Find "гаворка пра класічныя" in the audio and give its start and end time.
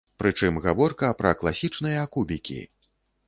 0.63-2.05